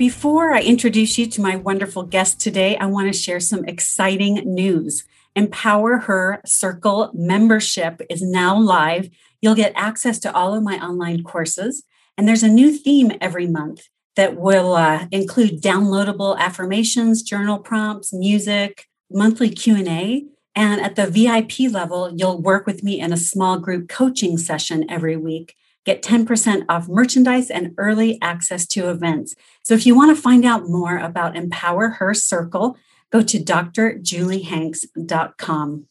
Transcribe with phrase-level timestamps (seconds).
[0.00, 4.36] Before I introduce you to my wonderful guest today, I want to share some exciting
[4.46, 5.04] news.
[5.36, 9.10] Empower Her Circle membership is now live.
[9.42, 11.82] You'll get access to all of my online courses,
[12.16, 18.10] and there's a new theme every month that will uh, include downloadable affirmations, journal prompts,
[18.10, 20.24] music, monthly Q&A,
[20.56, 24.90] and at the VIP level, you'll work with me in a small group coaching session
[24.90, 29.34] every week get 10% off merchandise and early access to events.
[29.62, 32.76] So if you want to find out more about Empower Her Circle,
[33.10, 35.86] go to drjuliehanks.com.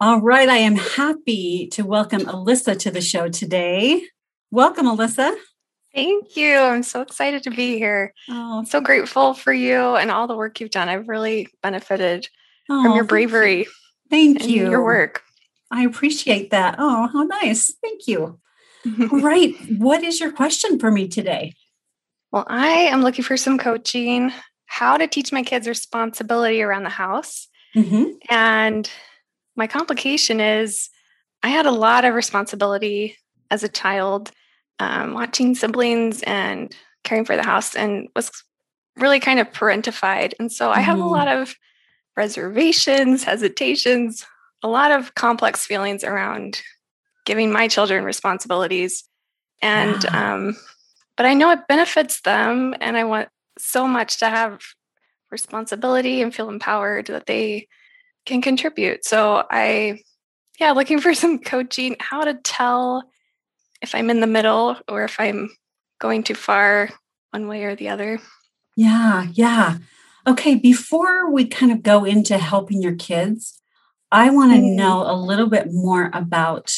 [0.00, 4.02] All right, I am happy to welcome Alyssa to the show today.
[4.50, 5.36] Welcome, Alyssa.
[5.94, 6.56] Thank you.
[6.56, 8.12] I'm so excited to be here.
[8.28, 10.88] Oh, I'm so grateful for you and all the work you've done.
[10.88, 12.28] I've really benefited
[12.68, 13.66] oh, from your bravery.
[14.10, 14.70] Thank you.
[14.70, 15.22] Your work.
[15.70, 16.76] I appreciate that.
[16.78, 17.72] Oh, how nice.
[17.80, 18.40] Thank you.
[18.86, 19.54] All right.
[19.78, 21.54] What is your question for me today?
[22.30, 24.32] Well, I am looking for some coaching,
[24.66, 27.48] how to teach my kids responsibility around the house.
[27.76, 28.10] Mm-hmm.
[28.28, 28.90] And
[29.56, 30.90] my complication is
[31.42, 33.16] I had a lot of responsibility
[33.50, 34.30] as a child,
[34.78, 36.74] um, watching siblings and
[37.04, 38.30] caring for the house, and was
[38.96, 40.32] really kind of parentified.
[40.38, 40.70] And so.
[40.70, 41.10] I have a mm-hmm.
[41.10, 41.54] lot of
[42.16, 44.26] reservations, hesitations,
[44.62, 46.62] a lot of complex feelings around
[47.24, 49.04] giving my children responsibilities
[49.62, 50.34] and yeah.
[50.34, 50.56] um
[51.16, 54.60] but i know it benefits them and i want so much to have
[55.30, 57.66] responsibility and feel empowered that they
[58.26, 59.98] can contribute so i
[60.60, 63.02] yeah looking for some coaching how to tell
[63.82, 65.50] if i'm in the middle or if i'm
[66.00, 66.90] going too far
[67.30, 68.20] one way or the other
[68.76, 69.78] yeah yeah
[70.26, 73.60] okay before we kind of go into helping your kids
[74.10, 74.76] i want to mm-hmm.
[74.76, 76.74] know a little bit more about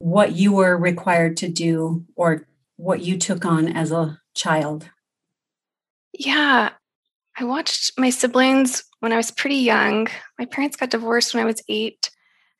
[0.00, 4.88] what you were required to do or what you took on as a child?
[6.12, 6.70] Yeah,
[7.38, 10.08] I watched my siblings when I was pretty young.
[10.38, 12.10] My parents got divorced when I was eight,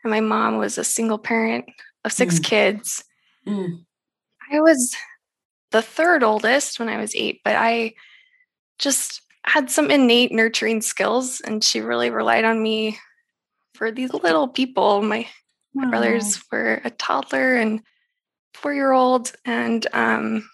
[0.04, 1.64] and my mom was a single parent
[2.04, 2.44] of six mm.
[2.44, 3.02] kids.
[3.46, 3.84] Mm.
[4.52, 4.94] I was
[5.70, 7.94] the third oldest when I was eight, but I
[8.78, 12.98] just had some innate nurturing skills, and she really relied on me
[13.74, 15.02] for these little people.
[15.02, 15.26] My
[15.74, 17.82] my brothers were a toddler and
[18.54, 20.48] four year old, and um,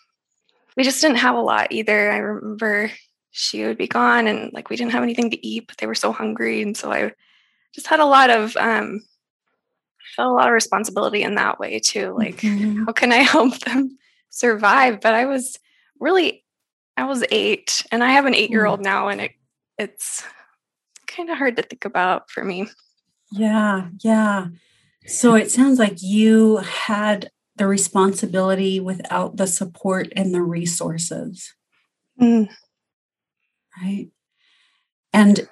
[0.76, 2.10] we just didn't have a lot either.
[2.10, 2.90] I remember
[3.30, 5.94] she would be gone, and like we didn't have anything to eat, but they were
[5.94, 7.12] so hungry, and so I
[7.74, 9.00] just had a lot of um,
[10.14, 12.14] felt a lot of responsibility in that way too.
[12.16, 12.84] Like, mm-hmm.
[12.84, 13.96] how can I help them
[14.30, 15.00] survive?
[15.00, 15.58] But I was
[16.00, 16.44] really,
[16.96, 19.32] I was eight, and I have an eight year old now, and it
[19.78, 20.24] it's
[21.06, 22.68] kind of hard to think about for me.
[23.32, 24.48] Yeah, yeah.
[25.06, 31.54] So it sounds like you had the responsibility without the support and the resources.
[32.20, 32.48] Mm.
[33.80, 34.08] Right.
[35.12, 35.48] And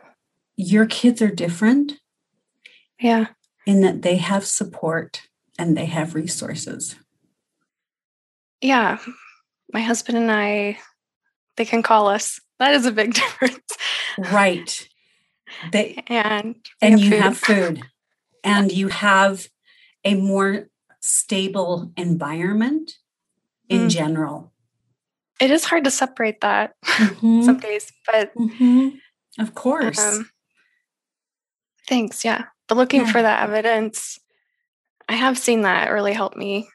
[0.56, 1.94] your kids are different.
[3.00, 3.28] Yeah.
[3.66, 5.22] In that they have support
[5.58, 6.96] and they have resources.
[8.60, 8.98] Yeah.
[9.72, 10.78] My husband and I,
[11.56, 12.40] they can call us.
[12.58, 13.60] That is a big difference.
[14.18, 14.88] Right.
[15.70, 17.20] They and and have you food.
[17.20, 17.82] have food
[18.44, 19.48] and you have
[20.04, 20.68] a more
[21.00, 22.92] stable environment
[23.68, 23.90] in mm.
[23.90, 24.52] general.
[25.40, 27.42] It is hard to separate that mm-hmm.
[27.42, 28.90] some days, but mm-hmm.
[29.40, 29.98] of course.
[29.98, 30.30] Um,
[31.88, 32.24] thanks.
[32.24, 32.44] Yeah.
[32.68, 33.12] But looking yeah.
[33.12, 34.18] for that evidence,
[35.08, 36.68] I have seen that really help me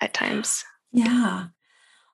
[0.00, 0.64] at times.
[0.92, 1.46] Yeah.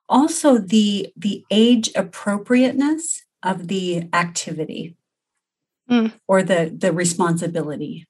[0.07, 4.95] Also the the age appropriateness of the activity
[5.89, 6.13] mm.
[6.27, 8.07] or the the responsibility.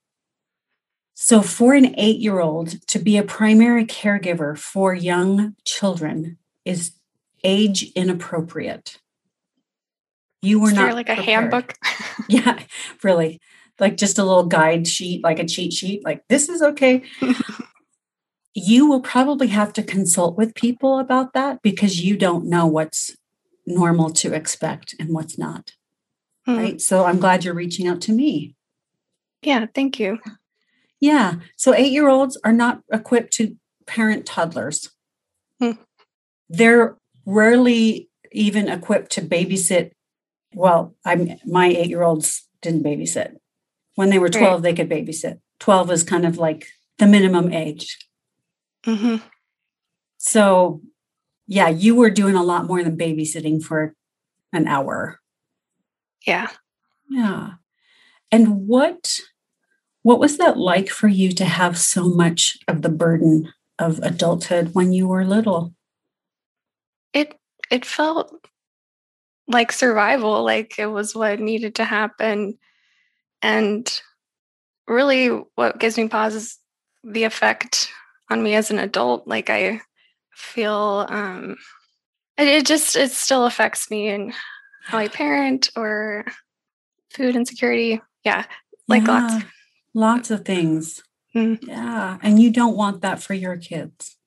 [1.18, 6.92] So, for an eight year old to be a primary caregiver for young children is
[7.44, 9.00] age inappropriate.
[10.42, 11.28] You were not like prepared.
[11.28, 11.74] a handbook.
[12.30, 12.60] yeah,
[13.02, 13.40] really.
[13.80, 17.04] Like just a little guide sheet, like a cheat sheet, like this is okay.
[18.54, 23.16] you will probably have to consult with people about that because you don't know what's
[23.66, 25.72] normal to expect and what's not.
[26.46, 26.58] Hmm.
[26.58, 26.82] Right.
[26.82, 28.56] So I'm glad you're reaching out to me.
[29.42, 30.20] Yeah, thank you.
[31.00, 31.36] Yeah.
[31.56, 33.56] So eight year olds are not equipped to
[33.86, 34.90] parent toddlers.
[35.60, 35.72] Hmm.
[36.50, 39.92] They're rarely even equipped to babysit
[40.56, 43.36] well, I'm my eight year olds didn't babysit.
[43.96, 44.62] When they were 12, right.
[44.64, 45.40] they could babysit.
[45.60, 47.98] 12 is kind of like the minimum age.
[48.86, 49.18] Mm-hmm.
[50.18, 50.82] So,
[51.48, 53.94] yeah, you were doing a lot more than babysitting for
[54.52, 55.20] an hour.
[56.26, 56.50] Yeah.
[57.10, 57.52] Yeah.
[58.32, 59.20] And what
[60.06, 64.76] what was that like for you to have so much of the burden of adulthood
[64.76, 65.74] when you were little?
[67.12, 67.34] It
[67.72, 68.32] it felt
[69.48, 72.60] like survival, like it was what needed to happen.
[73.42, 74.02] And
[74.88, 76.60] really what gives me pause is
[77.04, 77.92] the effect
[78.30, 79.28] on me as an adult.
[79.28, 79.82] Like I
[80.36, 81.56] feel um
[82.38, 84.36] it, it just it still affects me and
[84.84, 86.26] how I parent or
[87.10, 88.04] food insecurity.
[88.24, 88.46] Yeah.
[88.88, 89.46] Like yeah, lots.
[89.96, 91.02] Lots of things.
[91.34, 91.66] Mm.
[91.66, 92.18] Yeah.
[92.22, 94.18] And you don't want that for your kids.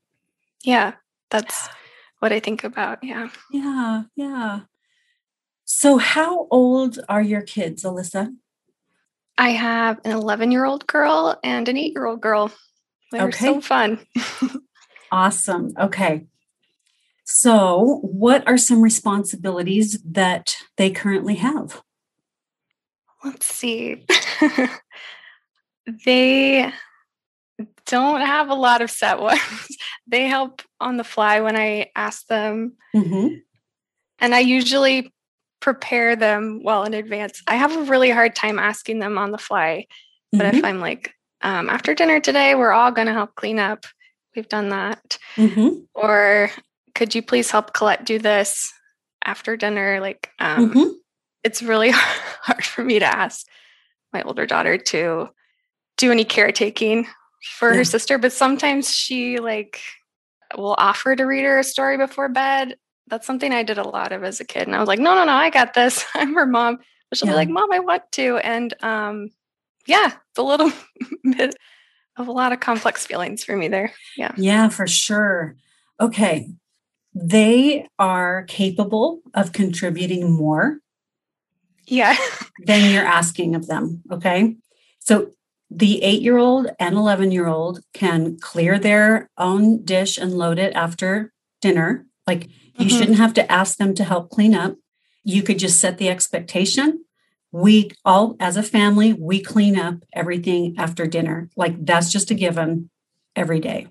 [0.65, 0.95] Yeah.
[1.31, 1.69] That's
[2.21, 3.05] what I think about.
[3.05, 3.29] Yeah.
[3.53, 4.05] Yeah.
[4.17, 4.61] Yeah.
[5.67, 8.35] So, how old are your kids, Alyssa?
[9.37, 12.51] I have an 11 year old girl and an eight year old girl.
[13.13, 13.45] They're okay.
[13.45, 14.01] so fun.
[15.13, 15.75] awesome.
[15.79, 16.25] Okay.
[17.25, 21.83] So, what are some responsibilities that they currently have?
[23.23, 24.07] Let's see.
[26.05, 26.73] they
[27.87, 29.41] don't have a lot of set ones.
[30.07, 32.75] they help on the fly when I ask them.
[32.95, 33.37] Mm-hmm.
[34.21, 35.13] And I usually
[35.61, 37.43] prepare them well in advance.
[37.47, 39.87] I have a really hard time asking them on the fly.
[40.33, 40.57] But mm-hmm.
[40.59, 43.87] if I'm like, um, after dinner today, we're all going to help clean up,
[44.35, 45.19] we've done that.
[45.37, 45.81] Mm-hmm.
[45.95, 46.51] Or
[46.95, 48.73] could you please help Colette do this
[49.25, 50.01] after dinner?
[50.01, 50.91] Like, um, mm-hmm.
[51.45, 53.47] it's really hard for me to ask
[54.13, 55.29] my older daughter to
[55.99, 57.07] do any caretaking
[57.59, 57.77] for yeah.
[57.77, 59.81] her sister, but sometimes she like
[60.57, 62.77] will offer to read her a story before bed
[63.09, 64.67] that's something I did a lot of as a kid.
[64.67, 66.05] And I was like, no, no, no, I got this.
[66.15, 66.79] I'm her mom.
[67.09, 67.35] But she'll yeah.
[67.35, 68.37] be like, Mom, I want to.
[68.39, 69.31] And um,
[69.87, 70.71] yeah, it's a little
[71.37, 71.55] bit
[72.17, 73.93] of a lot of complex feelings for me there.
[74.17, 74.33] Yeah.
[74.37, 75.57] Yeah, for sure.
[76.01, 76.51] Okay.
[77.15, 80.79] They are capable of contributing more.
[81.87, 82.15] Yeah.
[82.67, 84.03] than you're asking of them.
[84.11, 84.57] Okay.
[84.99, 85.31] So
[85.71, 90.59] the eight year old and 11 year old can clear their own dish and load
[90.59, 92.07] it after dinner.
[92.27, 92.49] Like
[92.79, 92.89] you mm-hmm.
[92.89, 94.77] shouldn't have to ask them to help clean up.
[95.25, 97.05] You could just set the expectation.
[97.51, 101.51] We all, as a family, we clean up everything after dinner.
[101.57, 102.91] Like that's just a given
[103.37, 103.89] every day.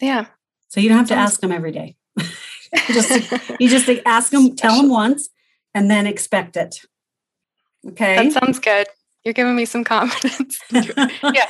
[0.00, 0.26] Yeah.
[0.68, 1.96] So you don't have to ask them every day.
[2.16, 2.24] you
[2.88, 5.28] just you just ask them, tell them once,
[5.74, 6.80] and then expect it.
[7.86, 8.16] Okay.
[8.16, 8.86] That sounds good.
[9.26, 10.60] You're giving me some confidence.
[10.70, 11.48] yeah.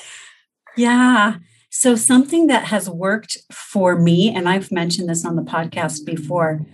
[0.78, 1.37] Yeah.
[1.69, 6.64] So, something that has worked for me, and I've mentioned this on the podcast before,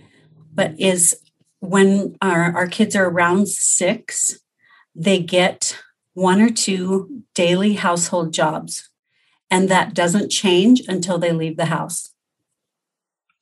[0.53, 1.13] but is
[1.59, 4.39] when our, our kids are around six,
[4.95, 5.77] they get
[6.13, 8.89] one or two daily household jobs.
[9.51, 12.13] And that doesn't change until they leave the house.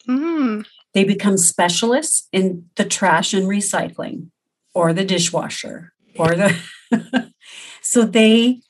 [0.09, 0.65] Mm.
[0.95, 4.31] They become specialists in the trash and recycling
[4.73, 6.57] or the dishwasher or the.
[7.81, 8.61] so they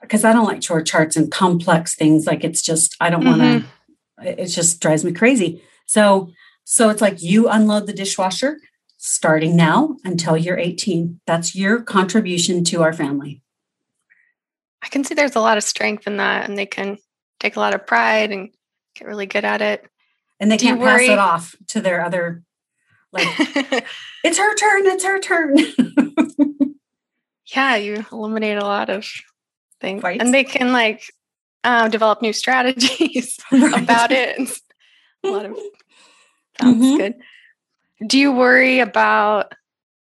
[0.00, 2.26] because I don't like chore charts and complex things.
[2.26, 3.40] Like it's just, I don't mm-hmm.
[3.40, 3.64] want
[4.20, 5.62] to, it just drives me crazy.
[5.86, 6.30] So,
[6.64, 8.58] so it's like you unload the dishwasher
[8.98, 11.20] starting now until you're 18.
[11.26, 13.42] That's your contribution to our family.
[14.82, 16.98] I can see there's a lot of strength in that, and they can
[17.40, 18.50] take a lot of pride and
[18.94, 19.84] get really good at it.
[20.38, 22.42] And they Do can't pass it off to their other,
[23.12, 23.26] like,
[24.24, 25.56] it's her turn, it's her turn.
[27.58, 29.04] yeah, you eliminate a lot of
[29.80, 29.98] thing.
[30.00, 30.20] Right.
[30.20, 31.02] And they can like
[31.64, 33.82] uh, develop new strategies right.
[33.82, 34.38] about it.
[35.24, 35.58] a lot of
[36.60, 36.96] sounds mm-hmm.
[36.96, 37.14] good.
[38.06, 39.54] Do you worry about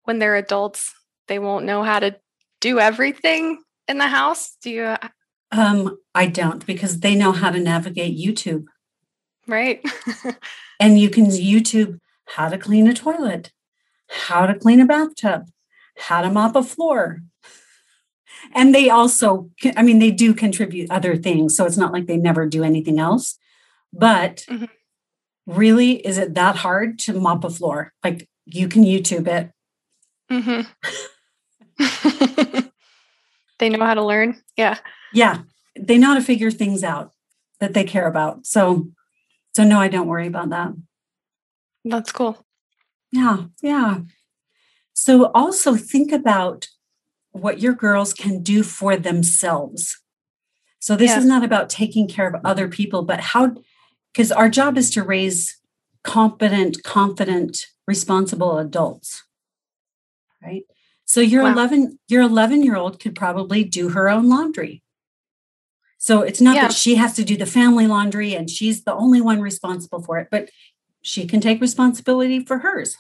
[0.02, 0.92] when they're adults,
[1.28, 2.16] they won't know how to
[2.60, 4.56] do everything in the house?
[4.60, 4.82] Do you?
[4.82, 5.08] Uh,
[5.52, 8.64] um, I don't because they know how to navigate YouTube.
[9.46, 9.80] Right.
[10.80, 13.52] and you can YouTube how to clean a toilet,
[14.08, 15.44] how to clean a bathtub,
[15.96, 17.20] how to mop a floor,
[18.52, 22.16] and they also i mean they do contribute other things so it's not like they
[22.16, 23.38] never do anything else.
[23.92, 24.64] But mm-hmm.
[25.46, 27.92] really is it that hard to mop a floor?
[28.02, 29.50] Like you can youtube it.
[30.30, 30.62] Mm-hmm.
[33.58, 34.40] they know how to learn?
[34.56, 34.78] Yeah.
[35.12, 35.42] Yeah.
[35.78, 37.12] They know how to figure things out
[37.60, 38.46] that they care about.
[38.46, 38.88] So
[39.54, 40.72] so no i don't worry about that.
[41.84, 42.44] That's cool.
[43.12, 44.00] Yeah yeah.
[44.92, 46.68] So also think about
[47.34, 50.00] what your girls can do for themselves.
[50.78, 51.18] So this yeah.
[51.18, 53.56] is not about taking care of other people, but how,
[54.12, 55.58] because our job is to raise
[56.04, 59.24] competent, confident, responsible adults.
[60.42, 60.62] right?
[61.04, 61.52] So your wow.
[61.52, 64.82] 11 your 11 year old could probably do her own laundry.
[65.98, 66.68] So it's not yeah.
[66.68, 70.18] that she has to do the family laundry and she's the only one responsible for
[70.18, 70.50] it, but
[71.02, 72.96] she can take responsibility for hers.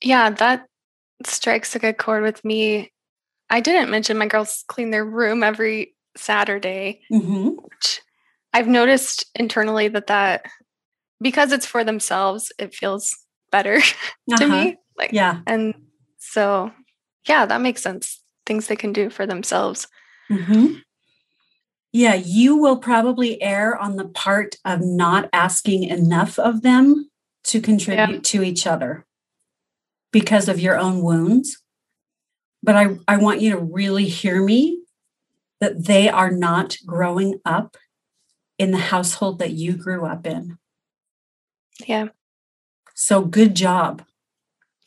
[0.00, 0.68] Yeah, that
[1.24, 2.92] strikes a good chord with me.
[3.50, 7.48] I didn't mention my girls clean their room every Saturday, mm-hmm.
[7.48, 8.02] which
[8.52, 10.46] I've noticed internally that that
[11.20, 13.16] because it's for themselves, it feels
[13.50, 13.80] better
[14.36, 14.48] to uh-huh.
[14.48, 14.76] me.
[14.96, 15.40] Like, yeah.
[15.46, 15.74] And
[16.18, 16.72] so,
[17.26, 18.20] yeah, that makes sense.
[18.46, 19.86] Things they can do for themselves.
[20.30, 20.74] Mm-hmm.
[21.92, 27.10] Yeah, you will probably err on the part of not asking enough of them
[27.44, 28.20] to contribute yeah.
[28.22, 29.06] to each other
[30.12, 31.62] because of your own wounds.
[32.62, 34.82] But I, I want you to really hear me
[35.60, 37.76] that they are not growing up
[38.58, 40.58] in the household that you grew up in.
[41.86, 42.08] Yeah.
[42.94, 44.02] So good job.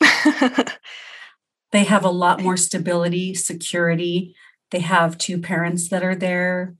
[1.72, 4.34] they have a lot more stability, security.
[4.70, 6.74] They have two parents that are there,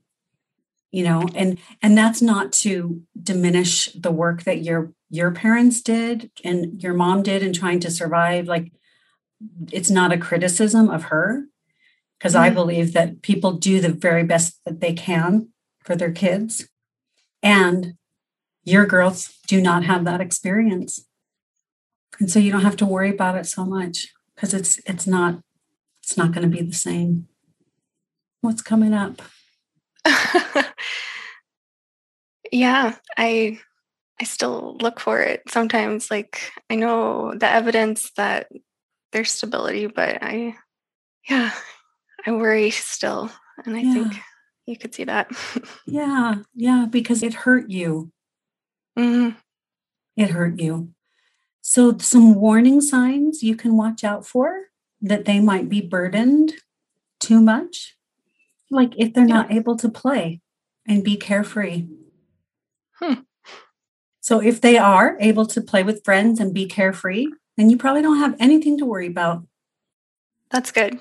[0.91, 6.31] you know, and and that's not to diminish the work that your your parents did
[6.43, 8.71] and your mom did in trying to survive like
[9.71, 11.45] it's not a criticism of her
[12.17, 12.45] because mm-hmm.
[12.45, 15.49] I believe that people do the very best that they can
[15.85, 16.67] for their kids.
[17.43, 17.93] And
[18.63, 21.05] your girls do not have that experience.
[22.19, 25.41] And so you don't have to worry about it so much because it's it's not
[26.01, 27.27] it's not going to be the same.
[28.41, 29.21] What's coming up?
[32.51, 33.59] yeah, I
[34.21, 38.47] I still look for it sometimes like I know the evidence that
[39.11, 40.55] there's stability but I
[41.29, 41.51] yeah,
[42.25, 43.31] I worry still
[43.65, 43.93] and I yeah.
[43.93, 44.13] think
[44.65, 45.31] you could see that.
[45.85, 48.11] yeah, yeah, because it hurt you.
[48.97, 49.37] Mm-hmm.
[50.15, 50.89] It hurt you.
[51.61, 54.67] So, some warning signs you can watch out for
[55.01, 56.53] that they might be burdened
[57.19, 57.95] too much,
[58.69, 59.33] like if they're yeah.
[59.33, 60.41] not able to play
[60.87, 61.87] and be carefree.
[62.99, 63.21] Hmm.
[64.23, 67.27] So, if they are able to play with friends and be carefree,
[67.57, 69.45] then you probably don't have anything to worry about.
[70.49, 70.97] That's good.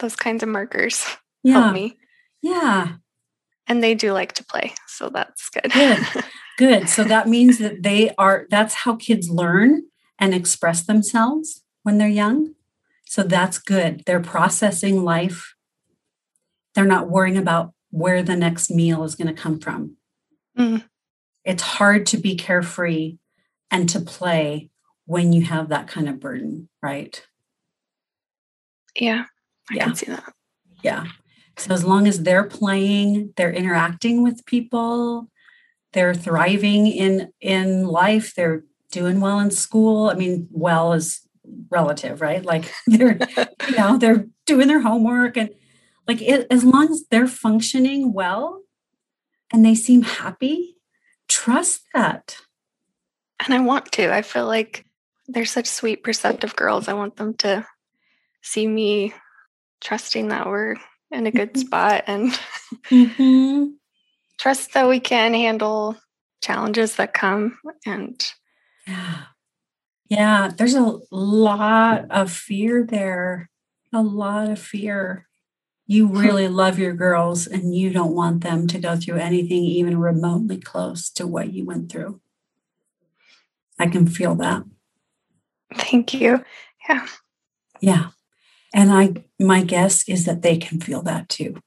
[0.00, 1.06] Those kinds of markers
[1.42, 1.52] yeah.
[1.54, 1.96] help me.
[2.42, 2.96] Yeah.
[3.66, 4.74] And they do like to play.
[4.88, 5.72] So that's good.
[5.72, 6.06] Good.
[6.56, 6.88] Good.
[6.88, 9.82] So that means that they are, that's how kids learn
[10.20, 12.54] and express themselves when they're young.
[13.04, 14.04] So that's good.
[14.06, 15.56] They're processing life.
[16.76, 19.96] They're not worrying about where the next meal is going to come from.
[20.56, 20.84] Mm.
[21.44, 23.18] It's hard to be carefree
[23.70, 24.70] and to play
[25.06, 27.22] when you have that kind of burden, right?
[28.98, 29.24] Yeah,
[29.70, 29.84] I yeah.
[29.84, 30.32] can see that.
[30.82, 31.04] Yeah.
[31.56, 35.28] So as long as they're playing, they're interacting with people,
[35.92, 40.10] they're thriving in in life, they're doing well in school.
[40.10, 41.20] I mean, well is
[41.70, 42.44] relative, right?
[42.44, 43.18] Like they're
[43.68, 45.50] you know, they're doing their homework and
[46.06, 48.62] like it, as long as they're functioning well
[49.52, 50.76] and they seem happy,
[51.28, 52.36] trust that.
[53.44, 54.14] And I want to.
[54.14, 54.84] I feel like
[55.26, 56.88] they're such sweet, perceptive girls.
[56.88, 57.66] I want them to
[58.42, 59.12] see me
[59.80, 60.76] trusting that we're
[61.10, 61.66] in a good mm-hmm.
[61.66, 62.32] spot and
[62.90, 63.66] mm-hmm.
[64.38, 65.96] trust that we can handle
[66.42, 68.32] challenges that come and
[68.86, 69.22] yeah
[70.10, 73.48] yeah there's a lot of fear there
[73.94, 75.26] a lot of fear
[75.86, 79.98] you really love your girls and you don't want them to go through anything even
[79.98, 82.20] remotely close to what you went through
[83.78, 84.62] i can feel that
[85.76, 86.42] thank you
[86.88, 87.06] yeah
[87.80, 88.08] yeah
[88.74, 91.62] and I my guess is that they can feel that too.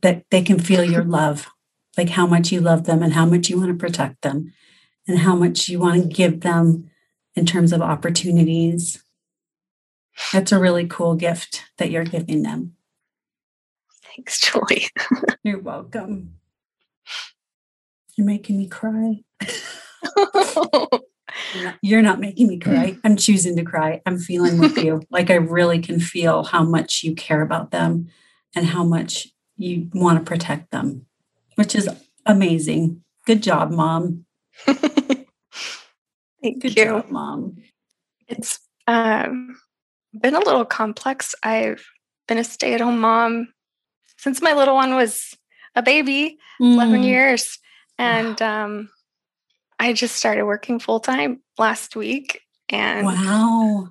[0.00, 1.48] That they can feel your love,
[1.98, 4.52] like how much you love them and how much you want to protect them
[5.06, 6.90] and how much you want to give them
[7.36, 9.04] in terms of opportunities.
[10.32, 12.74] That's a really cool gift that you're giving them.
[14.18, 14.88] Thanks, Julie.
[15.44, 16.34] you're welcome.
[18.16, 19.22] You're making me cry.
[21.82, 22.96] You're not making me cry.
[23.04, 24.02] I'm choosing to cry.
[24.04, 25.02] I'm feeling with you.
[25.10, 28.08] Like I really can feel how much you care about them
[28.56, 31.06] and how much you want to protect them,
[31.54, 31.88] which is
[32.26, 33.02] amazing.
[33.24, 34.24] Good job, mom.
[34.66, 35.28] Thank
[36.42, 36.84] Good you.
[36.84, 37.58] Job, mom.
[38.26, 38.58] It's
[38.88, 39.56] um,
[40.12, 41.36] been a little complex.
[41.44, 41.86] I've
[42.26, 43.48] been a stay at home mom
[44.18, 45.34] since my little one was
[45.74, 46.74] a baby, mm.
[46.74, 47.58] 11 years.
[47.98, 48.90] And um,
[49.78, 53.90] I just started working full time last week and wow.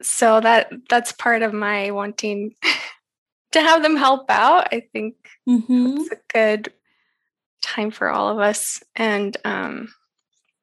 [0.00, 2.54] So that that's part of my wanting
[3.52, 4.68] to have them help out.
[4.72, 5.14] I think
[5.48, 5.98] mm-hmm.
[5.98, 6.72] it's a good
[7.62, 9.88] time for all of us and um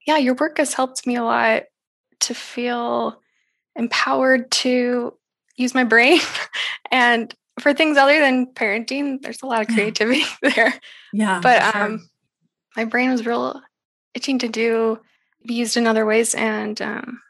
[0.05, 1.63] yeah, your work has helped me a lot
[2.22, 3.22] to feel
[3.75, 5.13] empowered to
[5.55, 6.19] use my brain
[6.91, 10.49] and for things other than parenting, there's a lot of creativity yeah.
[10.55, 10.73] there.
[11.13, 11.39] Yeah.
[11.41, 11.83] But sure.
[11.83, 12.09] um
[12.75, 13.61] my brain was real
[14.13, 14.99] itching to do
[15.45, 16.35] be used in other ways.
[16.35, 17.21] And um,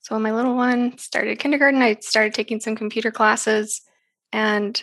[0.00, 3.82] so when my little one started kindergarten, I started taking some computer classes.
[4.32, 4.82] And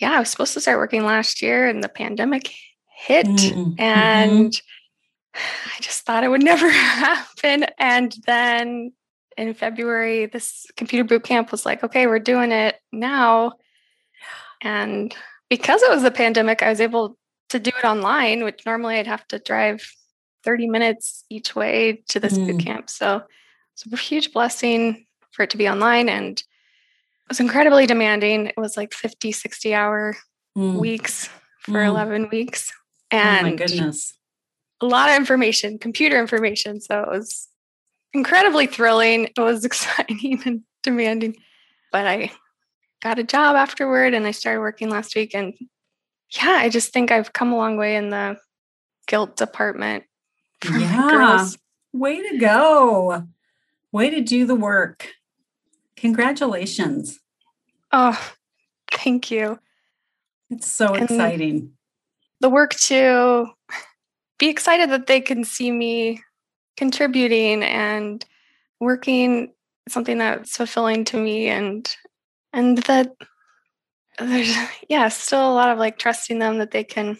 [0.00, 2.52] yeah, I was supposed to start working last year and the pandemic
[2.96, 3.26] hit.
[3.26, 3.80] Mm-hmm.
[3.80, 5.40] And mm-hmm.
[5.76, 7.66] I just thought it would never happen.
[7.78, 8.92] And then
[9.36, 13.54] in February, this computer boot camp was like, okay, we're doing it now.
[14.64, 15.14] And
[15.48, 17.16] because it was the pandemic, I was able
[17.50, 19.86] to do it online, which normally I'd have to drive
[20.42, 22.46] 30 minutes each way to this mm.
[22.46, 22.90] boot camp.
[22.90, 23.22] So
[23.74, 28.46] it's a huge blessing for it to be online and it was incredibly demanding.
[28.46, 30.16] It was like 50, 60 hour
[30.56, 30.78] mm.
[30.78, 31.28] weeks
[31.60, 31.86] for mm.
[31.86, 32.72] 11 weeks.
[33.10, 34.14] And oh my goodness.
[34.80, 36.80] A lot of information, computer information.
[36.80, 37.48] So it was
[38.12, 39.24] incredibly thrilling.
[39.24, 41.36] It was exciting and demanding.
[41.92, 42.32] But I
[43.04, 45.34] got a job afterward and I started working last week.
[45.34, 45.54] And
[46.30, 48.38] yeah, I just think I've come a long way in the
[49.06, 50.04] guilt department
[50.70, 51.48] yeah.
[51.92, 53.26] Way to go.
[53.92, 55.12] Way to do the work.
[55.96, 57.20] Congratulations.
[57.92, 58.32] Oh,
[58.90, 59.58] thank you.
[60.50, 61.72] It's so and exciting.
[62.40, 63.46] The work to
[64.38, 66.20] be excited that they can see me
[66.76, 68.24] contributing and
[68.80, 69.52] working
[69.88, 71.94] something that's fulfilling to me and
[72.54, 73.12] and that
[74.18, 74.56] there's
[74.88, 77.18] yeah still a lot of like trusting them that they can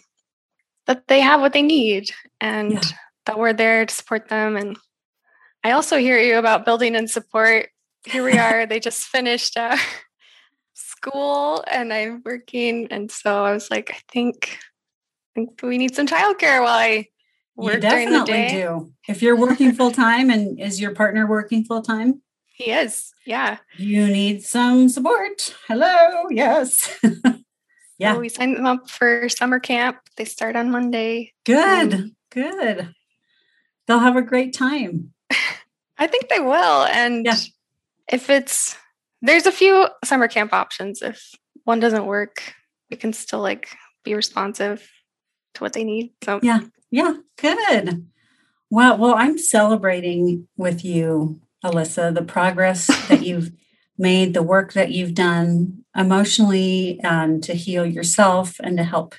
[0.87, 2.81] that they have what they need and yeah
[3.25, 4.55] that we're there to support them.
[4.55, 4.77] And
[5.63, 7.69] I also hear you about building and support.
[8.05, 8.65] Here we are.
[8.67, 9.77] they just finished uh,
[10.73, 12.87] school and I'm working.
[12.91, 14.57] And so I was like, I think,
[15.35, 17.07] I think we need some childcare while I
[17.55, 18.93] work you definitely do.
[19.07, 22.21] If you're working full time and is your partner working full time?
[22.55, 23.13] He is.
[23.25, 23.57] Yeah.
[23.77, 25.55] You need some support.
[25.67, 26.29] Hello.
[26.29, 26.97] Yes.
[27.97, 28.13] yeah.
[28.13, 29.97] So we signed them up for summer camp.
[30.15, 31.33] They start on Monday.
[31.45, 31.93] Good.
[31.93, 32.95] Um, good
[33.87, 35.13] they'll have a great time.
[35.97, 36.85] I think they will.
[36.85, 37.37] And yeah.
[38.11, 38.75] if it's,
[39.21, 41.01] there's a few summer camp options.
[41.01, 41.31] If
[41.63, 42.53] one doesn't work,
[42.89, 43.69] we can still like
[44.03, 44.87] be responsive
[45.55, 46.11] to what they need.
[46.23, 48.07] So, yeah, yeah, good.
[48.69, 53.51] Well, well, I'm celebrating with you, Alyssa, the progress that you've
[53.97, 59.15] made, the work that you've done emotionally and to heal yourself and to help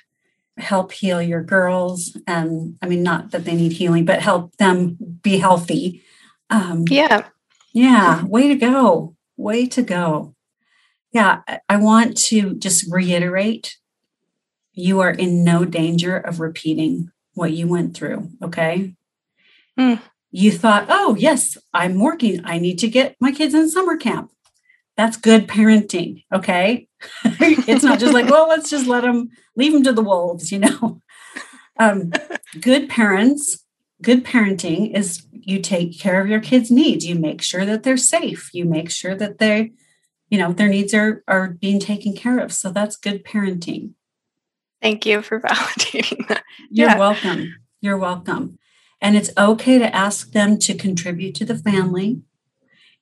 [0.59, 2.17] help heal your girls.
[2.27, 6.03] And i mean not that they need healing but help them be healthy.
[6.49, 7.27] Um, yeah.
[7.73, 10.35] yeah way to go way to go.
[11.13, 13.79] Yeah i want to just reiterate
[14.73, 18.95] you are in no danger of repeating what you went through okay?
[19.79, 20.01] Mm.
[20.37, 22.43] You thought oh yes i'm working.
[22.45, 24.31] I need to get my kids in summer camp.
[24.97, 26.89] That's good parenting okay?
[27.25, 30.61] It's not just like well let's just let them leave them to the wolves you
[30.61, 31.01] know?
[31.79, 32.11] Um,
[32.59, 33.63] good parents
[34.01, 37.07] good parenting is you take care of your kids needs.
[37.07, 38.49] You make sure that they're safe.
[38.55, 39.73] You make sure that they
[40.31, 42.51] you know their needs are are being taken care of.
[42.53, 43.93] So that's good parenting.
[44.81, 46.45] Thank you for validating that.
[46.71, 46.99] You're yeah.
[46.99, 47.55] welcome.
[47.83, 48.59] You're welcome
[49.01, 52.23] and it's okay to ask them to contribute to the family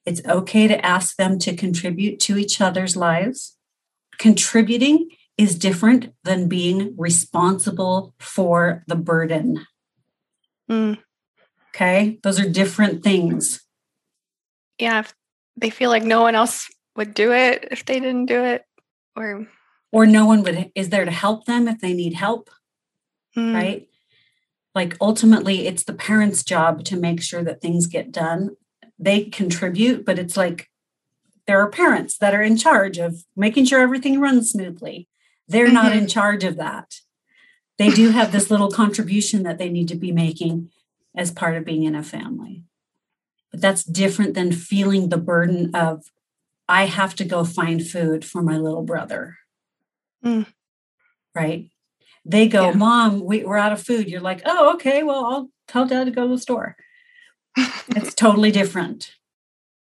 [0.07, 3.57] it's okay to ask them to contribute to each other's lives.
[4.18, 9.66] Contributing is different than being responsible for the burden.
[10.70, 10.98] Mm.
[11.74, 13.62] Okay, those are different things.
[14.78, 15.14] Yeah, if
[15.57, 18.64] they feel like no one else would do it if they didn't do it,
[19.16, 19.48] or
[19.90, 22.50] or no one would is there to help them if they need help,
[23.37, 23.54] mm.
[23.54, 23.88] right?
[24.74, 28.56] Like ultimately, it's the parents' job to make sure that things get done
[28.98, 30.70] they contribute, but it's like
[31.46, 35.08] there are parents that are in charge of making sure everything runs smoothly.
[35.48, 35.74] They're mm-hmm.
[35.74, 36.94] not in charge of that.
[37.76, 40.70] They do have this little contribution that they need to be making
[41.16, 42.64] as part of being in a family.
[43.50, 46.04] But that's different than feeling the burden of,
[46.68, 49.37] I have to go find food for my little brother.
[50.24, 50.46] Mm.
[51.34, 51.68] Right?
[52.24, 52.76] They go, yeah.
[52.76, 54.08] Mom, we, we're out of food.
[54.08, 56.76] You're like, oh, okay, well, I'll tell dad to go to the store
[57.88, 59.14] it's totally different.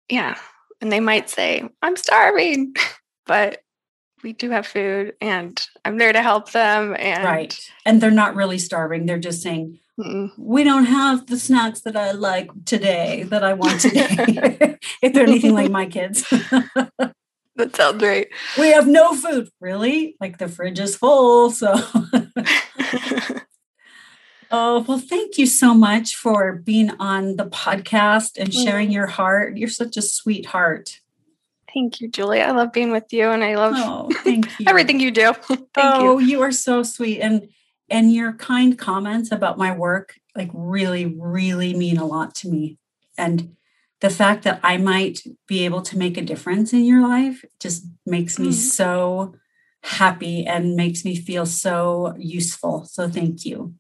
[0.09, 0.37] Yeah.
[0.81, 2.75] And they might say, I'm starving,
[3.27, 3.63] but
[4.23, 6.97] we do have food and I'm there to help them.
[6.99, 7.59] And right.
[7.85, 9.07] And they're not really starving.
[9.07, 10.31] They're just saying, Mm-mm.
[10.39, 14.79] we don't have the snacks that I like today, that I want today.
[15.03, 16.25] if they're anything like my kids.
[17.57, 18.29] That sounds right.
[18.59, 19.49] We have no food.
[19.61, 20.17] Really?
[20.21, 21.51] Like the fridge is full.
[21.51, 21.75] So
[24.55, 29.57] Oh, well, thank you so much for being on the podcast and sharing your heart.
[29.57, 31.01] You're such a sweetheart.
[31.73, 32.43] Thank you, Julie.
[32.43, 34.67] I love being with you and I love oh, thank you.
[34.69, 35.33] everything you do.
[35.43, 36.27] thank oh, you.
[36.27, 37.21] you are so sweet.
[37.21, 37.49] And
[37.89, 42.77] and your kind comments about my work like really, really mean a lot to me.
[43.17, 43.57] And
[44.03, 47.87] the fact that I might be able to make a difference in your life just
[48.05, 48.53] makes me mm.
[48.53, 49.37] so
[49.85, 52.85] happy and makes me feel so useful.
[52.85, 53.75] So thank you.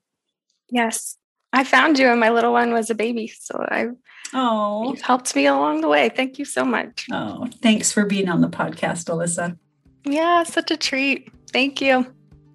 [0.70, 1.18] Yes.
[1.52, 3.26] I found you and my little one was a baby.
[3.26, 3.88] So I
[4.32, 6.08] Oh, you've helped me along the way.
[6.08, 7.06] Thank you so much.
[7.12, 9.58] Oh, thanks for being on the podcast, Alyssa.
[10.04, 11.30] Yeah, such a treat.
[11.52, 12.06] Thank you.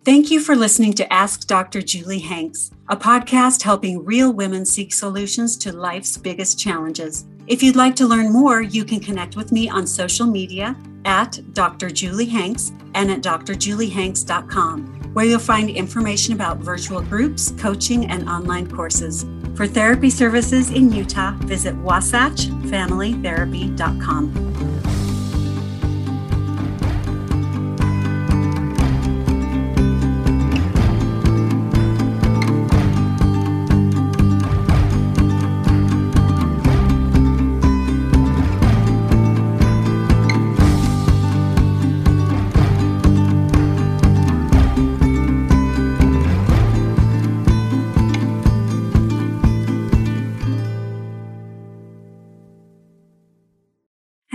[0.06, 1.82] Thank you for listening to Ask Dr.
[1.82, 7.26] Julie Hanks, a podcast helping real women seek solutions to life's biggest challenges.
[7.48, 11.40] If you'd like to learn more, you can connect with me on social media at
[11.54, 11.90] Dr.
[11.90, 18.70] Julie Hanks and at drjuliehanks.com where you'll find information about virtual groups, coaching, and online
[18.70, 19.26] courses.
[19.56, 24.67] For therapy services in Utah, visit wasatchfamilytherapy.com.